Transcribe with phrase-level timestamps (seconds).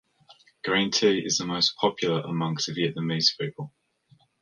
[0.65, 3.71] Green tea is the most popular amongst Vietnamese people.